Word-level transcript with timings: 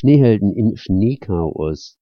Schneehelden 0.00 0.54
im 0.54 0.76
Schneechaos. 0.76 1.98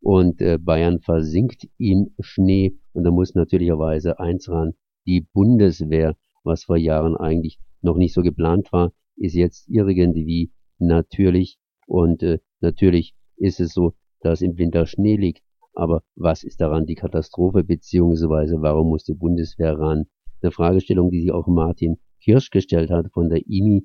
Und 0.00 0.40
äh, 0.40 0.56
Bayern 0.56 1.00
versinkt 1.00 1.68
im 1.78 2.14
Schnee 2.20 2.78
und 2.92 3.02
da 3.02 3.10
muss 3.10 3.34
natürlicherweise 3.34 4.20
eins 4.20 4.48
ran, 4.48 4.74
die 5.04 5.26
Bundeswehr, 5.32 6.16
was 6.44 6.64
vor 6.64 6.76
Jahren 6.76 7.16
eigentlich 7.16 7.58
noch 7.82 7.96
nicht 7.96 8.14
so 8.14 8.22
geplant 8.22 8.72
war, 8.72 8.92
ist 9.16 9.34
jetzt 9.34 9.68
irgendwie 9.68 10.52
natürlich 10.78 11.58
und 11.86 12.22
äh, 12.22 12.38
natürlich 12.60 13.16
ist 13.36 13.58
es 13.58 13.74
so, 13.74 13.94
dass 14.20 14.42
im 14.42 14.56
Winter 14.56 14.86
Schnee 14.86 15.16
liegt. 15.16 15.42
Aber 15.74 16.04
was 16.14 16.44
ist 16.44 16.60
daran 16.60 16.86
die 16.86 16.94
Katastrophe 16.94 17.64
beziehungsweise 17.64 18.62
warum 18.62 18.90
muss 18.90 19.02
die 19.02 19.14
Bundeswehr 19.14 19.76
ran? 19.76 20.06
Eine 20.40 20.52
Fragestellung, 20.52 21.10
die 21.10 21.22
sich 21.22 21.32
auch 21.32 21.48
Martin 21.48 21.98
Kirsch 22.22 22.50
gestellt 22.50 22.90
hat 22.90 23.10
von 23.12 23.28
der 23.28 23.42
IMI 23.44 23.84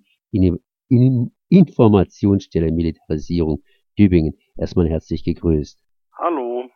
Informationsstelle 1.50 2.72
Militarisierung 2.72 3.64
Tübingen. 3.96 4.38
Erstmal 4.58 4.90
herzlich 4.90 5.24
gegrüßt. 5.24 5.80
Hallo. 6.18 6.70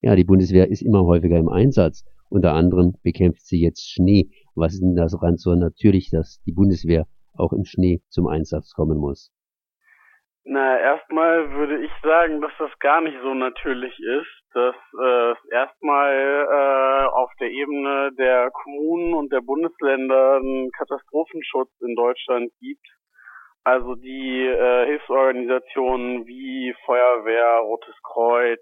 Ja, 0.00 0.14
die 0.16 0.24
Bundeswehr 0.24 0.68
ist 0.68 0.82
immer 0.82 1.04
häufiger 1.04 1.38
im 1.38 1.48
Einsatz. 1.48 2.04
Unter 2.30 2.52
anderem 2.52 2.94
bekämpft 3.02 3.46
sie 3.46 3.60
jetzt 3.60 3.90
Schnee. 3.90 4.30
Was 4.54 4.74
ist 4.74 4.82
denn 4.82 4.96
daran 4.96 5.36
so 5.36 5.54
natürlich, 5.54 6.10
dass 6.10 6.42
die 6.46 6.52
Bundeswehr 6.52 7.06
auch 7.36 7.52
im 7.52 7.64
Schnee 7.64 8.02
zum 8.08 8.26
Einsatz 8.26 8.72
kommen 8.74 8.98
muss? 8.98 9.32
Na, 10.44 10.78
erstmal 10.78 11.50
würde 11.52 11.82
ich 11.82 11.90
sagen, 12.02 12.42
dass 12.42 12.52
das 12.58 12.70
gar 12.78 13.00
nicht 13.00 13.16
so 13.22 13.32
natürlich 13.32 13.98
ist, 13.98 14.44
dass 14.52 14.76
äh, 15.02 15.32
es 15.32 15.38
erstmal 15.50 16.12
äh, 16.12 17.06
auf 17.14 17.30
der 17.40 17.50
Ebene 17.50 18.10
der 18.18 18.50
Kommunen 18.50 19.14
und 19.14 19.32
der 19.32 19.40
Bundesländer 19.40 20.36
einen 20.36 20.70
Katastrophenschutz 20.72 21.70
in 21.80 21.94
Deutschland 21.96 22.52
gibt. 22.60 22.86
Also 23.64 23.94
die 23.94 24.46
äh, 24.46 24.86
Hilfsorganisationen 24.86 26.26
wie 26.26 26.74
Feuerwehr, 26.84 27.60
Rotes 27.60 27.94
Kreuz, 28.02 28.60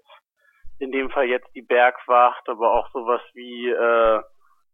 in 0.79 0.93
dem 0.93 1.09
Fall 1.09 1.25
jetzt 1.25 1.53
die 1.53 1.61
Bergwacht, 1.61 2.47
aber 2.47 2.73
auch 2.73 2.89
sowas 2.91 3.21
wie 3.33 3.69
äh, 3.69 4.21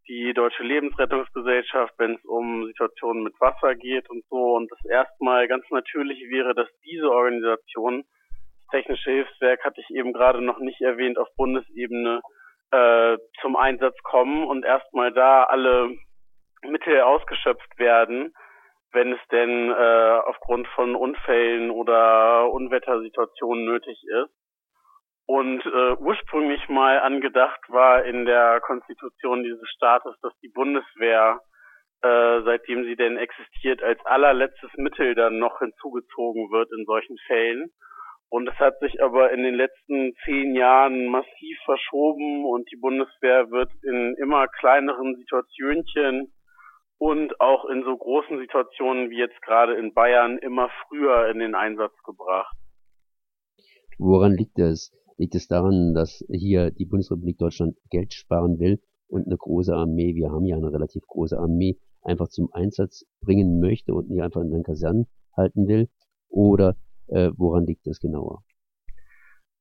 die 0.08 0.34
Deutsche 0.34 0.64
Lebensrettungsgesellschaft, 0.64 1.94
wenn 1.98 2.16
es 2.16 2.26
um 2.26 2.66
Situationen 2.67 3.23
mit 3.23 3.39
Wasser 3.39 3.76
geht 3.76 4.08
und 4.09 4.23
so. 4.30 4.56
Und 4.56 4.72
das 4.72 4.84
erstmal 4.86 5.48
ganz 5.48 5.66
natürlich 5.72 6.20
wäre, 6.30 6.54
dass 6.54 6.67
diese 6.84 7.09
Organisation, 7.09 8.04
das 8.32 8.67
Technische 8.72 9.09
Hilfswerk 9.09 9.64
hatte 9.64 9.82
ich 9.82 9.89
eben 9.95 10.14
gerade 10.14 10.42
noch 10.42 10.59
nicht 10.59 10.82
erwähnt, 10.82 11.17
auf 11.17 11.28
Bundesebene 11.38 12.22
äh, 12.72 13.17
zum 13.42 13.56
Einsatz 13.56 13.98
kommen 14.04 14.44
und 14.45 14.64
erstmal 14.64 15.11
da 15.11 15.44
alle 15.44 15.95
Mittel 16.64 17.02
ausgeschöpft 17.02 17.80
werden, 17.80 18.34
wenn 18.92 19.14
es 19.14 19.20
denn 19.32 19.72
äh, 19.72 20.20
aufgrund 20.26 20.68
von 20.70 20.95
Unfällen 20.95 21.72
oder 21.72 22.52
Unwettersituationen 22.52 23.66
nötig 23.66 24.02
ist. 24.04 24.32
Und 25.26 25.64
äh, 25.64 25.94
ursprünglich 26.00 26.68
mal 26.70 27.00
angedacht 27.00 27.60
war 27.67 28.04
in 28.04 28.26
der 28.26 28.62
Konstitution 28.62 29.44
dieses 29.44 29.70
Staates, 29.70 30.16
dass 30.22 30.34
die 30.40 30.50
Bundeswehr, 30.50 31.40
äh, 32.02 32.42
seitdem 32.42 32.84
sie 32.86 32.95
denn 32.95 33.17
existiert, 33.17 33.84
als 33.84 34.04
allerletztes 34.06 34.72
Mittel 34.78 35.14
dann 35.14 35.38
noch 35.38 35.60
hinzugezogen 35.60 36.50
wird 36.50 36.72
in 36.72 36.86
solchen 36.86 37.17
Fällen. 37.28 37.70
Und 38.30 38.48
es 38.48 38.56
hat 38.60 38.80
sich 38.80 39.04
aber 39.04 39.32
in 39.32 39.44
den 39.44 39.56
letzten 39.56 40.16
zehn 40.23 40.56
Jahren 40.56 41.08
massiv 41.08 41.60
verschoben 41.66 42.45
und 42.45 42.70
die 42.72 42.78
Bundeswehr 42.78 43.52
wird 43.52 43.72
in 43.84 44.16
immer 44.16 44.48
kleineren 44.48 45.16
Situationchen 45.16 46.32
und 47.00 47.39
auch 47.39 47.66
in 47.66 47.83
so 47.83 47.97
großen 47.97 48.38
Situationen 48.38 49.09
wie 49.09 49.17
jetzt 49.17 49.42
gerade 49.42 49.73
in 49.75 49.94
Bayern 49.94 50.38
immer 50.38 50.69
früher 50.88 51.30
in 51.30 51.39
den 51.39 51.55
Einsatz 51.55 51.94
gebracht. 52.03 52.55
Woran 53.97 54.33
liegt 54.33 54.59
das? 54.59 54.92
Liegt 55.17 55.36
es 55.36 55.47
daran, 55.47 55.94
dass 55.94 56.23
hier 56.30 56.72
die 56.72 56.86
Bundesrepublik 56.86 57.38
Deutschland 57.38 57.75
Geld 57.89 58.14
sparen 58.14 58.59
will 58.59 58.80
und 59.08 59.25
eine 59.25 59.38
große 59.38 59.73
Armee, 59.73 60.14
wir 60.16 60.30
haben 60.30 60.45
ja 60.45 60.55
eine 60.55 60.72
relativ 60.72 61.04
große 61.08 61.38
Armee, 61.38 61.77
einfach 62.02 62.27
zum 62.27 62.49
Einsatz 62.54 63.05
bringen 63.21 63.59
möchte 63.59 63.93
und 63.93 64.09
nicht 64.09 64.21
einfach 64.21 64.42
in 64.42 64.52
den 64.52 64.64
Kasernen 64.64 65.08
halten 65.36 65.67
will? 65.67 65.89
Oder 66.30 66.76
äh, 67.08 67.32
woran 67.36 67.65
liegt 67.65 67.88
das 67.88 67.99
genauer? 67.99 68.43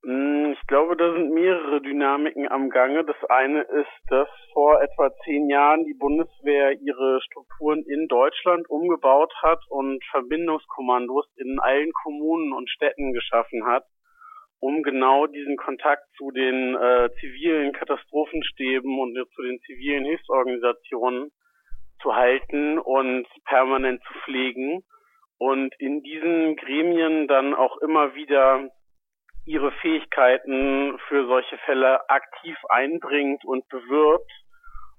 Hm, 0.05 0.48
ich 0.69 0.71
glaube, 0.71 0.99
da 0.99 1.11
sind 1.15 1.33
mehrere 1.33 1.81
Dynamiken 1.81 2.47
am 2.47 2.69
Gange. 2.69 3.03
Das 3.03 3.17
eine 3.31 3.63
ist, 3.63 4.03
dass 4.09 4.29
vor 4.53 4.83
etwa 4.83 5.11
zehn 5.25 5.49
Jahren 5.49 5.87
die 5.87 5.95
Bundeswehr 5.95 6.79
ihre 6.83 7.23
Strukturen 7.23 7.83
in 7.85 8.07
Deutschland 8.07 8.69
umgebaut 8.69 9.33
hat 9.41 9.61
und 9.71 10.05
Verbindungskommandos 10.11 11.25
in 11.37 11.59
allen 11.59 11.91
Kommunen 12.03 12.53
und 12.53 12.69
Städten 12.69 13.15
geschaffen 13.15 13.65
hat 13.65 13.85
um 14.61 14.83
genau 14.83 15.27
diesen 15.27 15.57
Kontakt 15.57 16.03
zu 16.17 16.33
den 16.33 16.75
äh, 16.75 17.09
zivilen 17.21 17.73
Katastrophenstäben 17.73 18.99
und 18.99 19.17
zu 19.35 19.43
den 19.43 19.61
zivilen 19.61 20.05
Hilfsorganisationen 20.05 21.31
zu 22.03 22.15
halten 22.15 22.79
und 22.79 23.27
permanent 23.45 24.03
zu 24.03 24.13
pflegen 24.25 24.83
und 25.39 25.73
in 25.79 26.03
diesen 26.03 26.57
Gremien 26.57 27.29
dann 27.29 27.55
auch 27.55 27.79
immer 27.79 28.17
wieder 28.17 28.69
ihre 29.49 29.73
Fähigkeiten 29.73 30.99
für 31.09 31.27
solche 31.27 31.57
Fälle 31.59 32.09
aktiv 32.09 32.57
einbringt 32.69 33.45
und 33.45 33.67
bewirbt 33.69 34.31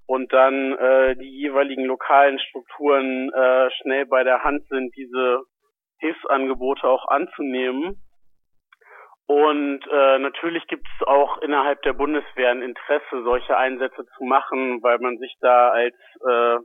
und 0.08 0.34
dann 0.34 0.74
äh, 0.74 1.16
die 1.16 1.30
jeweiligen 1.30 1.86
lokalen 1.86 2.40
Strukturen 2.40 3.32
äh, 3.32 3.70
schnell 3.82 4.08
bei 4.08 4.24
der 4.24 4.44
Hand 4.44 4.68
sind, 4.68 4.96
diese 4.96 5.44
Hilfsangebote 6.00 6.88
auch 6.88 7.08
anzunehmen. 7.08 8.02
Und 9.28 9.82
äh, 9.92 10.18
natürlich 10.18 10.66
gibt 10.66 10.88
es 10.88 11.08
auch 11.08 11.38
innerhalb 11.44 11.84
der 11.84 11.94
Bundeswehr 11.94 12.50
ein 12.50 12.64
Interesse, 12.64 13.24
solche 13.24 13.56
Einsätze 13.56 14.04
zu 14.18 14.24
machen, 14.24 14.82
weil 14.82 14.98
man 14.98 15.20
sich 15.20 15.36
da 15.42 15.70
als 15.70 15.96
äh, 16.28 16.58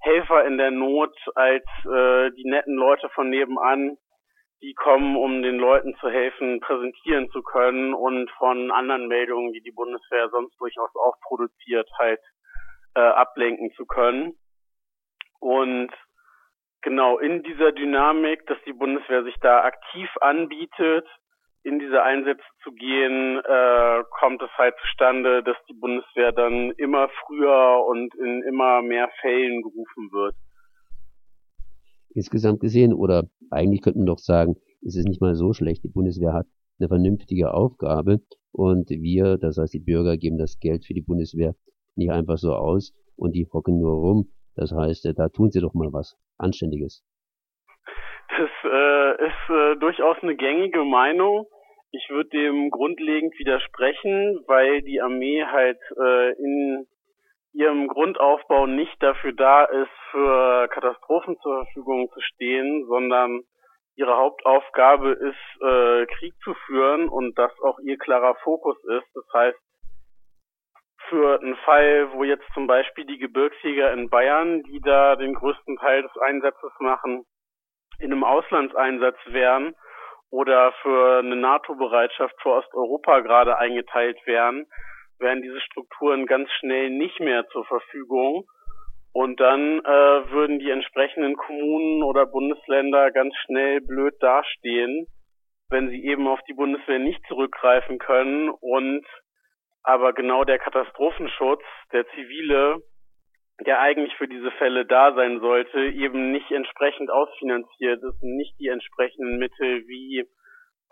Helfer 0.00 0.44
in 0.44 0.58
der 0.58 0.70
Not, 0.70 1.16
als 1.34 1.64
äh, 1.86 2.30
die 2.32 2.44
netten 2.44 2.74
Leute 2.74 3.08
von 3.14 3.30
nebenan, 3.30 3.96
die 4.62 4.74
kommen, 4.74 5.16
um 5.16 5.42
den 5.42 5.58
Leuten 5.58 5.96
zu 6.00 6.08
helfen, 6.08 6.60
präsentieren 6.60 7.28
zu 7.30 7.42
können 7.42 7.94
und 7.94 8.30
von 8.38 8.70
anderen 8.70 9.08
Meldungen, 9.08 9.52
die 9.52 9.60
die 9.60 9.72
Bundeswehr 9.72 10.28
sonst 10.30 10.58
durchaus 10.60 10.90
auch 10.94 11.18
produziert, 11.20 11.88
halt 11.98 12.20
äh, 12.94 13.00
ablenken 13.00 13.72
zu 13.72 13.84
können. 13.86 14.34
Und 15.40 15.90
genau 16.80 17.18
in 17.18 17.42
dieser 17.42 17.72
Dynamik, 17.72 18.46
dass 18.46 18.58
die 18.64 18.72
Bundeswehr 18.72 19.24
sich 19.24 19.34
da 19.40 19.62
aktiv 19.64 20.08
anbietet, 20.20 21.06
in 21.64 21.78
diese 21.78 22.02
Einsätze 22.02 22.44
zu 22.62 22.72
gehen, 22.72 23.38
äh, 23.38 24.02
kommt 24.18 24.42
es 24.42 24.50
halt 24.58 24.74
zustande, 24.80 25.42
dass 25.42 25.56
die 25.68 25.74
Bundeswehr 25.74 26.32
dann 26.32 26.72
immer 26.72 27.08
früher 27.24 27.84
und 27.86 28.14
in 28.16 28.42
immer 28.42 28.82
mehr 28.82 29.08
Fällen 29.20 29.62
gerufen 29.62 30.10
wird. 30.12 30.34
Insgesamt 32.14 32.60
gesehen, 32.60 32.92
oder 32.92 33.24
eigentlich 33.52 33.82
könnte 33.82 33.98
man 33.98 34.06
doch 34.06 34.18
sagen, 34.18 34.56
ist 34.80 34.96
es 34.96 35.04
nicht 35.04 35.20
mal 35.20 35.34
so 35.34 35.52
schlecht. 35.52 35.84
Die 35.84 35.88
Bundeswehr 35.88 36.32
hat 36.32 36.46
eine 36.78 36.88
vernünftige 36.88 37.54
Aufgabe 37.54 38.20
und 38.50 38.90
wir, 38.90 39.38
das 39.38 39.58
heißt 39.58 39.74
die 39.74 39.80
Bürger, 39.80 40.16
geben 40.16 40.38
das 40.38 40.58
Geld 40.58 40.84
für 40.84 40.94
die 40.94 41.02
Bundeswehr 41.02 41.54
nicht 41.94 42.10
einfach 42.10 42.38
so 42.38 42.54
aus 42.54 42.92
und 43.16 43.32
die 43.32 43.46
hocken 43.52 43.78
nur 43.78 43.94
rum. 43.94 44.28
Das 44.54 44.72
heißt, 44.72 45.12
da 45.16 45.28
tun 45.28 45.50
sie 45.50 45.60
doch 45.60 45.74
mal 45.74 45.92
was 45.92 46.16
Anständiges. 46.38 47.04
Das 48.28 48.50
äh, 48.64 49.26
ist 49.26 49.50
äh, 49.50 49.78
durchaus 49.78 50.16
eine 50.22 50.36
gängige 50.36 50.84
Meinung. 50.84 51.46
Ich 51.92 52.08
würde 52.08 52.30
dem 52.30 52.70
grundlegend 52.70 53.38
widersprechen, 53.38 54.42
weil 54.46 54.82
die 54.82 55.00
Armee 55.00 55.44
halt 55.44 55.78
äh, 55.98 56.32
in 56.38 56.86
ihrem 57.52 57.88
Grundaufbau 57.88 58.66
nicht 58.66 59.02
dafür 59.02 59.32
da 59.32 59.64
ist, 59.64 59.90
für 60.10 60.68
Katastrophen 60.68 61.38
zur 61.42 61.64
Verfügung 61.64 62.08
zu 62.12 62.20
stehen, 62.20 62.86
sondern 62.86 63.42
ihre 63.94 64.16
Hauptaufgabe 64.16 65.12
ist, 65.12 65.62
äh, 65.62 66.06
Krieg 66.06 66.34
zu 66.42 66.54
führen 66.66 67.08
und 67.08 67.38
das 67.38 67.52
auch 67.60 67.78
ihr 67.80 67.98
klarer 67.98 68.34
Fokus 68.36 68.76
ist. 68.84 69.06
Das 69.14 69.24
heißt, 69.34 69.58
für 71.08 71.40
einen 71.40 71.56
Fall, 71.56 72.10
wo 72.14 72.24
jetzt 72.24 72.46
zum 72.54 72.66
Beispiel 72.66 73.04
die 73.04 73.18
Gebirgsjäger 73.18 73.92
in 73.92 74.08
Bayern, 74.08 74.62
die 74.62 74.80
da 74.80 75.16
den 75.16 75.34
größten 75.34 75.76
Teil 75.76 76.02
des 76.02 76.16
Einsatzes 76.16 76.72
machen, 76.78 77.24
in 77.98 78.12
einem 78.12 78.24
Auslandseinsatz 78.24 79.18
wären 79.26 79.74
oder 80.30 80.72
für 80.80 81.18
eine 81.18 81.36
NATO-Bereitschaft 81.36 82.34
für 82.40 82.50
Osteuropa 82.50 83.20
gerade 83.20 83.58
eingeteilt 83.58 84.18
wären, 84.24 84.66
wären 85.22 85.40
diese 85.40 85.60
Strukturen 85.60 86.26
ganz 86.26 86.50
schnell 86.58 86.90
nicht 86.90 87.18
mehr 87.20 87.46
zur 87.48 87.64
Verfügung. 87.64 88.44
Und 89.14 89.40
dann 89.40 89.78
äh, 89.80 90.30
würden 90.30 90.58
die 90.58 90.70
entsprechenden 90.70 91.36
Kommunen 91.36 92.02
oder 92.02 92.26
Bundesländer 92.26 93.10
ganz 93.10 93.34
schnell 93.44 93.80
blöd 93.80 94.14
dastehen, 94.20 95.06
wenn 95.70 95.88
sie 95.88 96.04
eben 96.04 96.26
auf 96.28 96.40
die 96.48 96.54
Bundeswehr 96.54 96.98
nicht 96.98 97.20
zurückgreifen 97.28 97.98
können 97.98 98.50
und 98.50 99.06
aber 99.82 100.12
genau 100.12 100.44
der 100.44 100.58
Katastrophenschutz, 100.58 101.62
der 101.92 102.06
zivile, 102.10 102.82
der 103.66 103.80
eigentlich 103.80 104.14
für 104.16 104.28
diese 104.28 104.50
Fälle 104.52 104.86
da 104.86 105.12
sein 105.14 105.40
sollte, 105.40 105.80
eben 105.80 106.30
nicht 106.32 106.50
entsprechend 106.50 107.10
ausfinanziert 107.10 108.02
ist 108.02 108.22
und 108.22 108.36
nicht 108.36 108.58
die 108.58 108.68
entsprechenden 108.68 109.38
Mittel 109.38 109.86
wie 109.86 110.24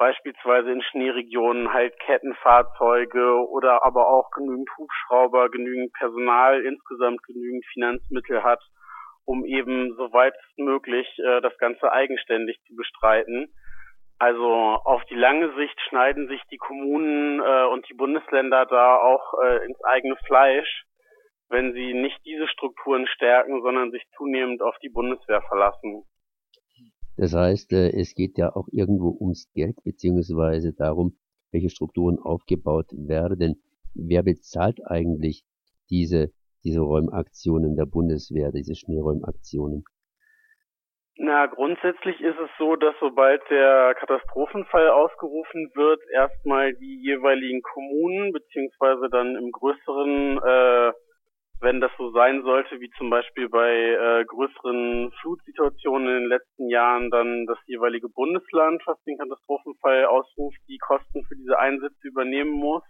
beispielsweise 0.00 0.72
in 0.72 0.82
Schneeregionen 0.82 1.74
halt 1.74 1.92
Kettenfahrzeuge 2.00 3.46
oder 3.50 3.84
aber 3.84 4.08
auch 4.08 4.30
genügend 4.30 4.70
Hubschrauber, 4.78 5.50
genügend 5.50 5.92
Personal, 5.92 6.64
insgesamt 6.64 7.22
genügend 7.24 7.66
Finanzmittel 7.66 8.42
hat, 8.42 8.62
um 9.26 9.44
eben 9.44 9.94
soweit 9.96 10.34
möglich 10.56 11.06
äh, 11.18 11.42
das 11.42 11.56
Ganze 11.58 11.92
eigenständig 11.92 12.58
zu 12.66 12.74
bestreiten. 12.76 13.52
Also 14.18 14.46
auf 14.84 15.04
die 15.10 15.16
lange 15.16 15.54
Sicht 15.56 15.78
schneiden 15.88 16.28
sich 16.28 16.40
die 16.50 16.56
Kommunen 16.56 17.40
äh, 17.40 17.66
und 17.66 17.86
die 17.90 17.94
Bundesländer 17.94 18.64
da 18.64 18.96
auch 18.96 19.34
äh, 19.44 19.66
ins 19.66 19.84
eigene 19.84 20.16
Fleisch, 20.24 20.84
wenn 21.50 21.74
sie 21.74 21.92
nicht 21.92 22.24
diese 22.24 22.48
Strukturen 22.48 23.06
stärken, 23.06 23.60
sondern 23.60 23.90
sich 23.90 24.04
zunehmend 24.16 24.62
auf 24.62 24.78
die 24.78 24.88
Bundeswehr 24.88 25.42
verlassen. 25.42 26.04
Das 27.16 27.34
heißt, 27.34 27.72
äh, 27.72 27.90
es 27.90 28.14
geht 28.14 28.38
ja 28.38 28.54
auch 28.54 28.68
irgendwo 28.70 29.16
ums 29.20 29.50
Geld 29.52 29.76
beziehungsweise 29.84 30.72
darum, 30.72 31.18
welche 31.52 31.70
Strukturen 31.70 32.18
aufgebaut 32.18 32.86
werden. 32.92 33.62
Wer 33.94 34.22
bezahlt 34.22 34.80
eigentlich 34.86 35.44
diese, 35.90 36.30
diese 36.64 36.80
Räumaktionen 36.80 37.76
der 37.76 37.86
Bundeswehr, 37.86 38.52
diese 38.52 38.74
Schneeräumaktionen? 38.74 39.84
Na, 41.22 41.46
grundsätzlich 41.46 42.18
ist 42.22 42.38
es 42.38 42.48
so, 42.56 42.76
dass 42.76 42.94
sobald 42.98 43.42
der 43.50 43.94
Katastrophenfall 43.98 44.88
ausgerufen 44.88 45.70
wird, 45.74 46.00
erstmal 46.14 46.72
die 46.72 47.02
jeweiligen 47.02 47.60
Kommunen 47.60 48.32
beziehungsweise 48.32 49.10
dann 49.10 49.36
im 49.36 49.52
größeren 49.52 50.38
äh, 50.38 50.92
wenn 51.60 51.80
das 51.80 51.90
so 51.98 52.10
sein 52.12 52.42
sollte, 52.42 52.80
wie 52.80 52.90
zum 52.96 53.10
Beispiel 53.10 53.48
bei 53.48 53.70
äh, 53.70 54.24
größeren 54.24 55.12
Flutsituationen 55.20 56.08
in 56.08 56.20
den 56.22 56.28
letzten 56.28 56.68
Jahren, 56.68 57.10
dann 57.10 57.46
das 57.46 57.58
jeweilige 57.66 58.08
Bundesland, 58.08 58.82
was 58.86 59.02
den 59.04 59.18
Katastrophenfall 59.18 60.06
ausruft, 60.06 60.58
die 60.68 60.78
Kosten 60.78 61.24
für 61.26 61.36
diese 61.36 61.58
Einsätze 61.58 62.08
übernehmen 62.08 62.52
muss. 62.52 62.82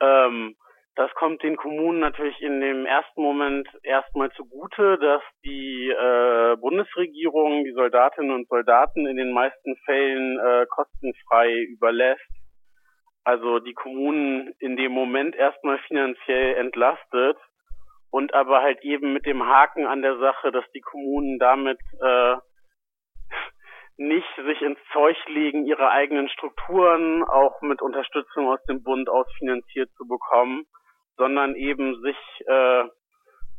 Ähm, 0.00 0.56
das 0.96 1.10
kommt 1.14 1.42
den 1.42 1.56
Kommunen 1.56 2.00
natürlich 2.00 2.38
in 2.42 2.60
dem 2.60 2.84
ersten 2.84 3.22
Moment 3.22 3.66
erstmal 3.82 4.30
zugute, 4.32 4.98
dass 4.98 5.22
die 5.44 5.88
äh, 5.88 6.56
Bundesregierung 6.56 7.64
die 7.64 7.72
Soldatinnen 7.72 8.32
und 8.32 8.48
Soldaten 8.48 9.06
in 9.06 9.16
den 9.16 9.32
meisten 9.32 9.76
Fällen 9.86 10.38
äh, 10.38 10.66
kostenfrei 10.68 11.54
überlässt. 11.62 12.20
Also 13.24 13.60
die 13.60 13.74
Kommunen 13.74 14.52
in 14.58 14.76
dem 14.76 14.92
Moment 14.92 15.34
erstmal 15.36 15.78
finanziell 15.86 16.56
entlastet 16.56 17.38
und 18.10 18.34
aber 18.34 18.60
halt 18.60 18.82
eben 18.82 19.12
mit 19.12 19.26
dem 19.26 19.44
Haken 19.44 19.86
an 19.86 20.02
der 20.02 20.18
Sache, 20.18 20.52
dass 20.52 20.64
die 20.74 20.80
Kommunen 20.80 21.38
damit 21.38 21.78
äh, 22.00 22.36
nicht 23.96 24.28
sich 24.36 24.62
ins 24.62 24.78
Zeug 24.92 25.16
legen, 25.28 25.66
ihre 25.66 25.90
eigenen 25.90 26.28
Strukturen 26.28 27.22
auch 27.22 27.60
mit 27.60 27.82
Unterstützung 27.82 28.48
aus 28.48 28.62
dem 28.64 28.82
Bund 28.82 29.08
ausfinanziert 29.08 29.90
zu 29.96 30.06
bekommen, 30.06 30.64
sondern 31.16 31.54
eben 31.54 32.00
sich 32.02 32.16
äh, 32.46 32.84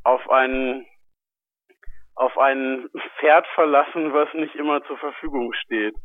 auf 0.04 0.30
einen 0.30 0.86
auf 2.16 2.38
ein 2.38 2.90
Pferd 3.20 3.46
verlassen, 3.56 4.14
was 4.14 4.28
nicht 4.34 4.56
immer 4.56 4.84
zur 4.84 4.98
Verfügung 4.98 5.54
steht. 5.54 5.96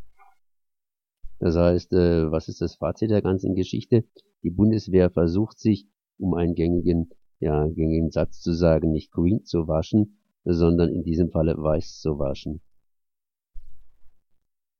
Das 1.40 1.56
heißt, 1.56 1.92
äh, 1.92 2.30
was 2.30 2.48
ist 2.48 2.60
das 2.60 2.76
Fazit 2.76 3.10
der 3.10 3.22
ganzen 3.22 3.54
Geschichte? 3.54 4.04
Die 4.42 4.50
Bundeswehr 4.50 5.10
versucht 5.10 5.58
sich, 5.58 5.86
um 6.18 6.34
einen 6.34 6.54
gängigen 6.54 7.10
ja, 7.38 7.66
gängigen 7.66 8.10
Satz 8.10 8.40
zu 8.40 8.52
sagen, 8.52 8.92
nicht 8.92 9.12
green 9.12 9.44
zu 9.44 9.68
waschen, 9.68 10.18
sondern 10.44 10.88
in 10.90 11.02
diesem 11.02 11.30
Falle 11.30 11.54
weiß 11.56 12.00
zu 12.00 12.18
waschen. 12.18 12.62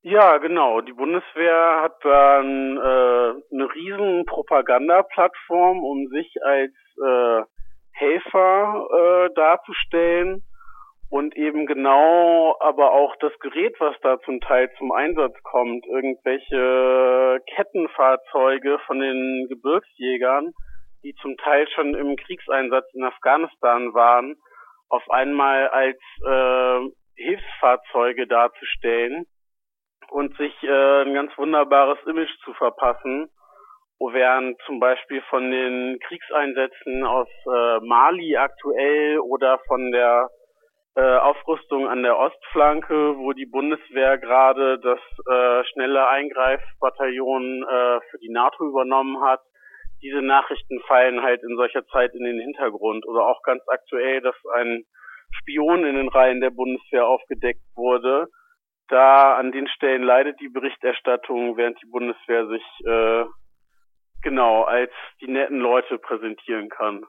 Ja, 0.01 0.37
genau. 0.37 0.79
Die 0.81 0.93
Bundeswehr 0.93 1.81
hat 1.81 1.97
dann 2.03 2.77
äh, 2.77 3.33
eine 3.51 3.75
riesen 3.75 4.25
Propagandaplattform, 4.25 5.83
um 5.83 6.07
sich 6.07 6.33
als 6.43 6.71
äh, 7.03 7.41
Helfer 7.91 8.87
äh, 8.89 9.33
darzustellen 9.33 10.43
und 11.09 11.35
eben 11.35 11.65
genau 11.65 12.55
aber 12.59 12.91
auch 12.91 13.15
das 13.19 13.31
Gerät, 13.39 13.75
was 13.79 13.95
da 14.01 14.19
zum 14.21 14.39
Teil 14.39 14.69
zum 14.77 14.91
Einsatz 14.91 15.35
kommt, 15.43 15.85
irgendwelche 15.87 17.41
Kettenfahrzeuge 17.55 18.79
von 18.85 18.99
den 18.99 19.47
Gebirgsjägern, 19.49 20.53
die 21.03 21.13
zum 21.21 21.37
Teil 21.37 21.67
schon 21.69 21.93
im 21.95 22.15
Kriegseinsatz 22.15 22.85
in 22.93 23.03
Afghanistan 23.03 23.93
waren, 23.93 24.35
auf 24.89 25.03
einmal 25.09 25.67
als 25.69 25.99
äh, 26.25 26.89
Hilfsfahrzeuge 27.15 28.27
darzustellen 28.27 29.25
und 30.09 30.35
sich 30.37 30.53
äh, 30.63 31.01
ein 31.03 31.13
ganz 31.13 31.37
wunderbares 31.37 31.99
Image 32.05 32.33
zu 32.43 32.53
verpassen, 32.53 33.29
während 33.99 34.59
zum 34.65 34.79
Beispiel 34.79 35.21
von 35.29 35.49
den 35.51 35.99
Kriegseinsätzen 35.99 37.05
aus 37.05 37.27
äh, 37.45 37.79
Mali 37.85 38.37
aktuell 38.37 39.19
oder 39.19 39.59
von 39.67 39.91
der 39.91 40.29
äh, 40.95 41.17
Aufrüstung 41.17 41.87
an 41.87 42.03
der 42.03 42.17
Ostflanke, 42.17 43.17
wo 43.17 43.33
die 43.33 43.45
Bundeswehr 43.45 44.17
gerade 44.17 44.79
das 44.79 44.99
äh, 45.29 45.63
schnelle 45.71 46.07
Eingreifbataillon 46.07 47.63
äh, 47.63 47.99
für 48.09 48.17
die 48.19 48.31
NATO 48.31 48.67
übernommen 48.67 49.21
hat, 49.21 49.41
diese 50.01 50.21
Nachrichten 50.21 50.79
fallen 50.87 51.21
halt 51.21 51.41
in 51.43 51.55
solcher 51.55 51.85
Zeit 51.87 52.13
in 52.13 52.23
den 52.23 52.39
Hintergrund. 52.39 53.07
Oder 53.07 53.27
auch 53.27 53.41
ganz 53.43 53.61
aktuell, 53.67 54.21
dass 54.21 54.35
ein 54.55 54.83
Spion 55.31 55.85
in 55.85 55.95
den 55.95 56.07
Reihen 56.07 56.41
der 56.41 56.51
Bundeswehr 56.51 57.07
aufgedeckt 57.07 57.63
wurde. 57.75 58.27
Da 58.89 59.35
an 59.35 59.51
den 59.51 59.67
Stellen 59.67 60.03
leidet 60.03 60.39
die 60.39 60.49
Berichterstattung, 60.49 61.57
während 61.57 61.81
die 61.81 61.89
Bundeswehr 61.89 62.47
sich 62.47 62.63
äh, 62.85 63.25
genau 64.21 64.63
als 64.63 64.91
die 65.21 65.27
netten 65.27 65.59
Leute 65.59 65.97
präsentieren 65.97 66.69
kann. 66.69 67.03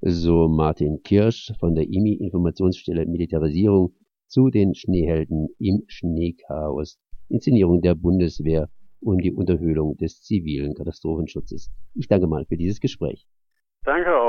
So 0.00 0.46
Martin 0.46 1.02
Kirsch 1.02 1.52
von 1.58 1.74
der 1.74 1.84
IMI 1.84 2.14
Informationsstelle 2.20 3.04
Militarisierung 3.06 3.94
zu 4.28 4.50
den 4.50 4.74
Schneehelden 4.74 5.48
im 5.58 5.82
Schneechaos. 5.88 7.00
Inszenierung 7.28 7.80
der 7.80 7.96
Bundeswehr 7.96 8.68
und 9.00 9.22
die 9.22 9.32
Unterhöhlung 9.32 9.96
des 9.96 10.22
zivilen 10.22 10.74
Katastrophenschutzes. 10.74 11.70
Ich 11.94 12.08
danke 12.08 12.26
mal 12.26 12.44
für 12.46 12.56
dieses 12.56 12.80
Gespräch. 12.80 13.26
Danke 13.84 14.14
auch. 14.14 14.27